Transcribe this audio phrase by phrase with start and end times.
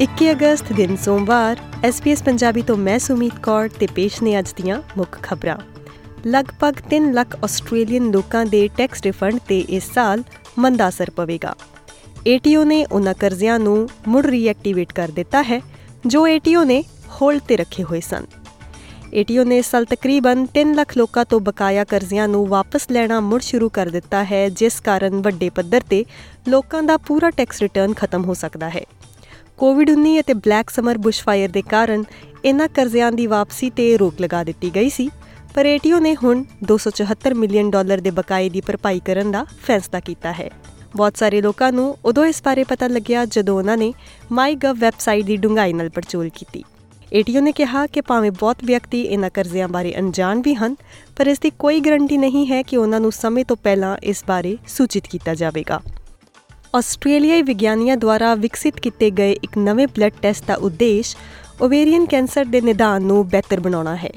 [0.00, 4.82] 21 ਅਗਸਤ ਦਿਨ ਸੋਮਵਾਰ SBS ਪੰਜਾਬੀ ਤੋਂ ਮੈਂ ਸੁਮੀਤ ਕੌਰ ਤੇ ਪੇਸ਼ ਨੇ ਅੱਜ ਦੀਆਂ
[4.96, 5.56] ਮੁੱਖ ਖਬਰਾਂ।
[6.26, 10.22] ਲਗਭਗ 3 ਲੱਖ ਆਸਟ੍ਰੇਲੀਅਨ ਲੋਕਾਂ ਦੇ ਟੈਕਸ ਰਿਫੰਡ ਤੇ ਇਸ ਸਾਲ
[10.58, 11.54] ਮੰਦਾ ਅਸਰ ਪਵੇਗਾ।
[12.28, 15.60] ATO ਨੇ ਉਹਨਾਂ ਕਰਜ਼ਿਆਂ ਨੂੰ ਮੁੜ ਰੀਐਕਟੀਵੇਟ ਕਰ ਦਿੱਤਾ ਹੈ,
[16.06, 16.84] ਜੋ ATO ਨੇ
[17.20, 18.26] ਹੋਲਡ ਤੇ ਰੱਖੇ ਹੋਏ ਸਨ।
[19.20, 23.68] ATO ਨੇ ਸਾਲ ਤਕਰੀਬਨ 3 ਲੱਖ ਲੋਕਾਂ ਤੋਂ ਬਕਾਇਆ ਕਰਜ਼ਿਆਂ ਨੂੰ ਵਾਪਸ ਲੈਣਾ ਮੁੜ ਸ਼ੁਰੂ
[23.68, 26.04] ਕਰ ਦਿੱਤਾ ਹੈ, ਜਿਸ ਕਾਰਨ ਵੱਡੇ ਪੱਧਰ ਤੇ
[26.48, 28.84] ਲੋਕਾਂ ਦਾ ਪੂਰਾ ਟੈਕਸ ਰਿਟਰਨ ਖਤਮ ਹੋ ਸਕਦਾ ਹੈ।
[29.58, 32.04] ਕੋਵਿਡ-19 ਅਤੇ ਬਲੈਕ ਸਮਰ ਬੁਸ਼ਫਾਇਰ ਦੇ ਕਾਰਨ
[32.44, 35.08] ਇਨ੍ਹਾਂ ਕਰਜ਼ਿਆਂ ਦੀ ਵਾਪਸੀ ਤੇ ਰੋਕ ਲਗਾ ਦਿੱਤੀ ਗਈ ਸੀ,
[35.54, 40.32] ਪਰ ATO ਨੇ ਹੁਣ 274 ਮਿਲੀਅਨ ਡਾਲਰ ਦੇ ਬਕਾਏ ਦੀ ਭਰਪਾਈ ਕਰਨ ਦਾ ਫੈਸਲਾ ਕੀਤਾ
[40.32, 40.48] ਹੈ।
[40.96, 43.92] ਬਹੁਤ ਸਾਰੇ ਲੋਕਾਂ ਨੂੰ ਉਦੋਂ ਇਸ ਬਾਰੇ ਪਤਾ ਲੱਗਿਆ ਜਦੋਂ ਉਹਨਾਂ ਨੇ
[44.32, 46.64] ਮਾਈਗਵ ਵੈਬਸਾਈਟ ਦੀ ਡੂੰਘਾਈ ਨਾਲ ਪੜਚੋਲ ਕੀਤੀ।
[47.12, 50.76] ਏਟੀਓ ਨੇ ਕਿਹਾ ਕਿ ਭਾਵੇਂ ਬਹੁਤ ਵਿਅਕਤੀ ਇਹਨਾਂ ਕਰਜ਼ਿਆਂ ਬਾਰੇ ਅਣਜਾਣ ਵੀ ਹਨ,
[51.16, 54.56] ਪਰ ਇਸ ਦੀ ਕੋਈ ਗਾਰੰਟੀ ਨਹੀਂ ਹੈ ਕਿ ਉਹਨਾਂ ਨੂੰ ਸਮੇਂ ਤੋਂ ਪਹਿਲਾਂ ਇਸ ਬਾਰੇ
[54.68, 55.80] ਸੂਚਿਤ ਕੀਤਾ ਜਾਵੇਗਾ।
[56.76, 61.16] ਆਸਟ੍ਰੇਲੀਆਈ ਵਿਗਿਆਨੀਆਂ ਦੁਆਰਾ ਵਿਕਸਿਤ ਕੀਤੇ ਗਏ ਇੱਕ ਨਵੇਂ ਬਲੱਡ ਟੈਸਟ ਦਾ ਉਦੇਸ਼
[61.62, 64.10] ਓਵੇਰੀਅਨ ਕੈਂਸਰ ਦੇ ਨਿਦਾਨ ਨੂੰ ਬਿਹਤਰ ਬਣਾਉਣਾ ਹੈ।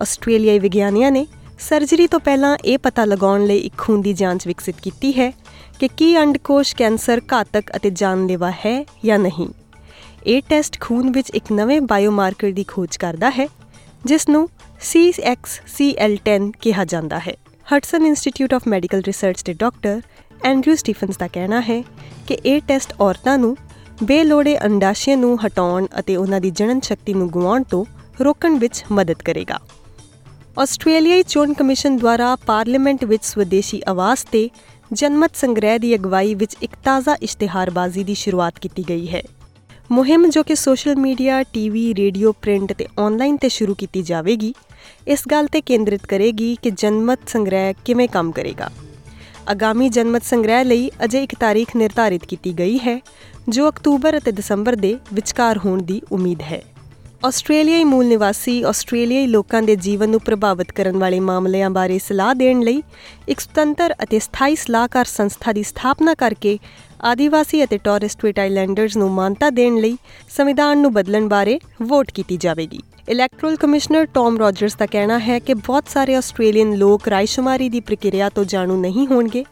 [0.00, 1.26] ਆਸਟ੍ਰੇਲੀਆਈ ਵਿਗਿਆਨੀਆਂ ਨੇ
[1.60, 5.30] ਸਰਜਰੀ ਤੋਂ ਪਹਿਲਾਂ ਇਹ ਪਤਾ ਲਗਾਉਣ ਲਈ ਇੱਕ ਖੂਨ ਦੀ ਜਾਂਚ ਵਿਕਸਿਤ ਕੀਤੀ ਹੈ
[5.80, 9.48] ਕਿ ਕੀ ਅੰਡਕੋਸ਼ ਕੈਂਸਰ ਘਾਤਕ ਅਤੇ ਜਾਨਲੇਵਾ ਹੈ ਜਾਂ ਨਹੀਂ।
[10.26, 13.48] ਇਹ ਟੈਸਟ ਖੂਨ ਵਿੱਚ ਇੱਕ ਨਵੇਂ ਬਾਇਓਮਾਰਕਰ ਦੀ ਖੋਜ ਕਰਦਾ ਹੈ,
[14.04, 14.48] ਜਿਸ ਨੂੰ
[14.92, 17.34] CXCL10 ਕਿਹਾ ਜਾਂਦਾ ਹੈ।
[17.66, 20.00] Hudson Institute of Medical Research ਦੇ ਡਾਕਟਰ
[20.44, 21.82] ਐਂਡਰਿਊ ਸਟੀਫਨਸ ਦਾ ਕਹਿਣਾ ਹੈ
[22.26, 23.56] ਕਿ ਇਹ ਟੈਸਟ ਔਰਤਾਂ ਨੂੰ
[24.02, 27.84] ਬੇਲੋੜੇ ਅੰਡਾਸ਼ਯ ਨੂੰ ਹਟਾਉਣ ਅਤੇ ਉਹਨਾਂ ਦੀ ਜਣਨ ਸ਼ਕਤੀ ਨੂੰ ਗਵਾਉਣ ਤੋਂ
[28.20, 29.58] ਰੋਕਣ ਵਿੱਚ ਮਦਦ ਕਰੇਗਾ।
[30.58, 34.48] ਆਸਟ੍ਰੇਲੀਆਈ ਚੋਣ ਕਮਿਸ਼ਨ ਦੁਆਰਾ ਪਾਰਲੀਮੈਂਟ ਵਿੱਚ ਸਵਦੇਸ਼ੀ ਆਵਾਸ ਤੇ
[34.92, 39.22] ਜਨਮਤ ਸੰਗ੍ਰਹਿ ਦੀ ਅਗਵਾਈ ਵਿੱਚ ਇੱਕ ਤਾਜ਼ਾ ਇਸ਼ਤਿਹਾਰਬਾਜ਼ੀ ਦੀ ਸ਼ੁਰੂਆਤ ਕੀਤੀ ਗਈ ਹੈ।
[39.90, 44.54] ਮੁਹਿੰਮ ਜੋ ਕਿ social media, TV, radio, print ਤੇ ਆਨਲਾਈਨ ਤੇ ਸ਼ੁਰੂ ਕੀਤੀ ਜਾਵੇਗੀ
[45.08, 48.70] ਇਸ ਗੱਲ ਤੇ ਕੇਂਦਰਿਤ ਕਰੇਗੀ ਕਿ ਜਨਮਤ ਸੰਗ੍ਰਹਿ ਕਿਵੇਂ ਕੰਮ ਕਰੇਗਾ।
[49.48, 53.00] ਆਗਾਮੀ ਜਨਮਤ ਸੰਗ੍ਰਹਿ ਲਈ ਅਜੇ ਇੱਕ ਤਾਰੀਖ ਨਿਰਧਾਰਿਤ ਕੀਤੀ ਗਈ ਹੈ,
[53.48, 56.62] ਜੋ ਅਕਤੂਬਰ ਅਤੇ ਦਸੰਬਰ ਦੇ ਵਿਚਕਾਰ ਹੋਣ ਦੀ ਉਮੀਦ ਹੈ।
[57.24, 62.60] ਆਸਟ੍ਰੇਲੀਆਈ ਮੂਲ ਨਿਵਾਸੀ ਆਸਟ੍ਰੇਲੀਆਈ ਲੋਕਾਂ ਦੇ ਜੀਵਨ ਨੂੰ ਪ੍ਰਭਾਵਿਤ ਕਰਨ ਵਾਲੇ ਮਾਮਲਿਆਂ ਬਾਰੇ ਸਲਾਹ ਦੇਣ
[62.62, 62.82] ਲਈ
[63.28, 66.58] ਇੱਕ ਸੁਤੰਤਰ ਅਤੇ ਸਥਾਈ ਸਲਾਹਕਾਰ ਸੰਸਥਾ ਦੀ ਸਥਾਪਨਾ ਕਰਕੇ
[67.02, 69.96] ਆਦੀਵਾਸੀ ਅਤੇ ਟੋਰਸ ਸਟ੍ਰੇਟ ਆਈਲੈਂਡਰਸ ਨੂੰ ਮਾਨਤਾ ਦੇਣ ਲਈ
[70.36, 75.54] ਸੰਵਿਧਾਨ ਨੂੰ ਬਦਲਣ ਬਾਰੇ ਵੋਟ ਕੀਤੀ ਜਾਵੇਗੀ। ਇਲੈਕਟਰਲ ਕਮਿਸ਼ਨਰ ਟੌਮ ਰੋਜਰਸ ਦਾ ਕਹਿਣਾ ਹੈ ਕਿ
[75.54, 79.44] ਬਹੁਤ ਸਾਰੇ ਆਸਟ੍ਰੇਲੀਅਨ ਲੋਕ ਰਾਇਸ਼ੁਮਾਰੀ ਦੀ ਪ੍ਰਕਿਰਿਆ ਤੋਂ ਜਾਣੂ ਨਹੀਂ ਹੋਣਗੇ,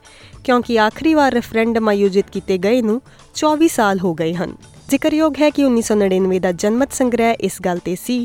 [0.44, 3.00] ਕਿਉਂਕਿ ਆਖਰੀ ਵਾਰ ਰੈਫਰੈਂਡਮ ਆਯੋਜਿਤ ਕੀਤੇ ਗਏ ਨੂੰ
[3.34, 4.54] 24 ਸਾਲ ਹੋ ਗਏ ਹਨ।
[4.89, 8.17] ਜ਼ਿਕਰਯੋਗ ਹੈ ਕਿ 1999 ਦਾ ਜਨਮਤ ਸੰਗ੍ਰਹਿ ਇਸ ਗੱਲ ਤੇ ਸੀ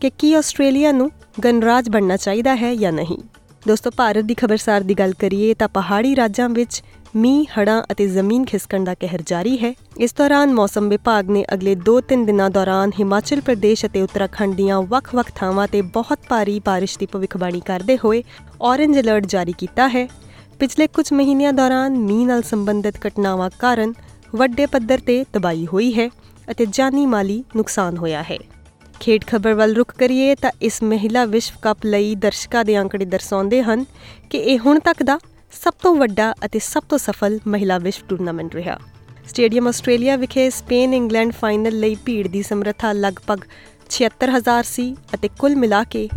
[0.00, 1.10] ਕਿ ਕੀ ਆਸਟ੍ਰੇਲੀਆ ਨੂੰ
[1.44, 3.16] ਗਣਰਾਜ ਬਣਨਾ ਚਾਹੀਦਾ ਹੈ ਜਾਂ ਨਹੀਂ
[3.66, 6.82] ਦੋਸਤੋ ਭਾਰਤ ਦੀ ਖਬਰਸਾਰ ਦੀ ਗੱਲ ਕਰੀਏ ਤਾਂ ਪਹਾੜੀ ਰਾਜਾਂ ਵਿੱਚ
[7.16, 11.74] ਮੀਂਹ ਹੜਾਂ ਅਤੇ ਜ਼ਮੀਨ ਖਿਸਕਣ ਦਾ ਕਹਿਰ ਜਾਰੀ ਹੈ ਇਸ ਦੌਰਾਨ ਮੌਸਮ ਵਿਭਾਗ ਨੇ ਅਗਲੇ
[11.88, 17.06] 2-3 ਦਿਨਾਂ ਦੌਰਾਨ ਹਿਮਾਚਲ ਪ੍ਰਦੇਸ਼ ਅਤੇ ਉੱਤਰਾਖੰਡ ਦੀਆਂ ਵੱਖ-ਵੱਖ ਥਾਵਾਂ ਤੇ ਬਹੁਤ ਭਾਰੀ بارش ਦੀ
[17.06, 18.22] ਭਵਿੱਖਬਾਣੀ ਕਰਦੇ ਹੋਏ
[18.62, 20.06] ਔਰੇਂਜ ਅਲਰਟ ਜਾਰੀ ਕੀਤਾ ਹੈ
[20.60, 23.92] ਪਿਛਲੇ ਕੁਝ ਮਹੀਨਿਆਂ ਦੌਰਾਨ ਮੀਂਹ ਨਾਲ ਸੰਬੰਧਿਤ ਘਟਨਾਵਾਂ ਕਾਰਨ
[24.35, 26.07] ਵੱਡੇ ਪੱਧਰ ਤੇ ਤਬਾਹੀ ਹੋਈ ਹੈ
[26.51, 28.37] ਅਤੇ ਜਾਨੀ ਮਾਲੀ ਨੁਕਸਾਨ ਹੋਇਆ ਹੈ।
[28.99, 33.61] ਖੇਡ ਖਬਰ ਵੱਲ ਰੁਕ ਕਰੀਏ ਤਾਂ ਇਸ ਮਹਿਲਾ ਵਿਸ਼ਵ ਕੱਪ ਲਈ ਦਰਸ਼ਕਾਂ ਦੇ ਅੰਕੜੇ ਦਰਸਾਉਂਦੇ
[33.63, 33.85] ਹਨ
[34.29, 35.17] ਕਿ ਇਹ ਹੁਣ ਤੱਕ ਦਾ
[35.53, 38.77] ਸਭ ਤੋਂ ਵੱਡਾ ਅਤੇ ਸਭ ਤੋਂ ਸਫਲ ਮਹਿਲਾ ਵਿਸ਼ਵ ਟੂਰਨਾਮੈਂਟ ਰਿਹਾ।
[39.29, 43.45] ਸਟੇਡੀਅਮ ਆਸਟ੍ਰੇਲੀਆ ਵਿਖੇ ਸਪੇਨ ਇੰਗਲੈਂਡ ਫਾਈਨਲ ਲਈ ਭੀੜ ਦੀ ਸਮਰੱਥਾ ਲਗਭਗ
[43.89, 46.07] 76000 ਸੀ ਅਤੇ ਕੁੱਲ ਮਿਲਾ ਕੇ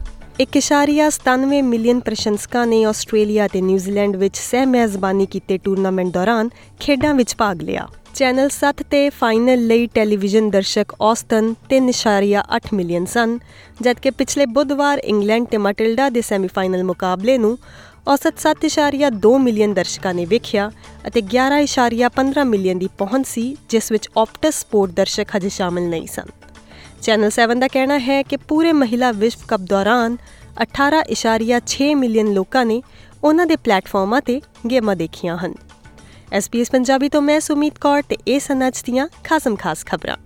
[0.43, 6.49] 1.97 ਮਿਲੀਅਨ ਪ੍ਰਸ਼ੰਸਕਾਂ ਨੇ ਆਸਟ੍ਰੇਲੀਆ ਤੇ ਨਿਊਜ਼ੀਲੈਂਡ ਵਿੱਚ ਸਹਿ ਮੇਜ਼ਬਾਨੀ ਕੀਤੇ ਟੂਰਨਾਮੈਂਟ ਦੌਰਾਨ
[6.81, 13.39] ਖੇਡਾਂ ਵਿੱਚ ਭਾਗ ਲਿਆ। ਚੈਨਲ 7 ਤੇ ਫਾਈਨਲ ਲਈ ਟੈਲੀਵਿਜ਼ਨ ਦਰਸ਼ਕ ਔਸਤਨ 3.8 ਮਿਲੀਅਨ ਸਨ,
[13.83, 17.57] ਜਦਕਿ ਪਿਛਲੇ ਬੁੱਧਵਾਰ ਇੰਗਲੈਂਡ ਤੇ ਮਟਿਲਡਾ ਦੇ ਸੈਮੀਫਾਈਨਲ ਮੁਕਾਬਲੇ ਨੂੰ
[18.09, 20.71] ਔਸਤ 7.2 ਮਿਲੀਅਨ ਦਰਸ਼ਕਾਂ ਨੇ ਵੇਖਿਆ
[21.07, 26.44] ਅਤੇ 11.15 ਮਿਲੀਅਨ ਦੀ ਪਹੁੰਚ ਸੀ, ਜਿਸ ਵਿੱਚ ਆਪਟਸ ਸਪੋਰਟ ਦਰਸ਼ਕ ਹਜੇ ਸ਼ਾਮਲ ਨਹੀਂ ਸਨ।
[27.05, 30.17] ਚੈਨਲ 7 ਦਾ ਕਹਿਣਾ ਹੈ ਕਿ ਪੂਰੇ ਮਹਿਲਾ ਵਿਸ਼ਵ ਕੱਪ ਦੌਰਾਨ
[30.63, 32.83] 18.6 ਮਿਲੀਅਨ ਲੋਕਾਂ ਨੇ
[33.25, 35.55] ਉਹਨਾਂ ਦੇ ਪਲੇਟਫਾਰਮਾਂ ਤੇ ਗੇਮਾਂ ਦੇਖੀਆਂ ਹਨ।
[36.33, 40.17] ਐਸਪੀਐਸ ਪੰਜਾਬੀ ਤੋਂ ਮੈਂ ਸੁਮੀਤ ਕੌਰ ਤੇ ਇਹ ਸਨੱਚ ਦੀਆਂ ਖਾਸਮ ਖਾਸ ਖਬਰਾਂ।